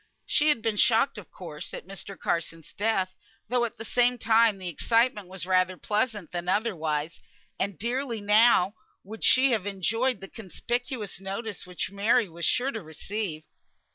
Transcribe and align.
She 0.25 0.49
had 0.49 0.63
been 0.63 0.77
shocked, 0.77 1.19
of 1.19 1.29
course, 1.29 1.75
at 1.75 1.85
Mr. 1.85 2.17
Carson's 2.17 2.73
death, 2.73 3.13
though 3.49 3.65
at 3.65 3.77
the 3.77 3.85
same 3.85 4.17
time 4.17 4.57
the 4.57 4.67
excitement 4.67 5.27
was 5.27 5.45
rather 5.45 5.77
pleasant 5.77 6.31
than 6.31 6.49
otherwise; 6.49 7.21
and 7.59 7.77
dearly 7.77 8.19
now 8.19 8.73
would 9.03 9.23
she 9.23 9.51
have 9.51 9.67
enjoyed 9.67 10.19
the 10.19 10.27
conspicuous 10.27 11.19
notice 11.19 11.67
which 11.67 11.91
Mary 11.91 12.27
was 12.27 12.45
sure 12.45 12.71
to 12.71 12.81
receive. 12.81 13.43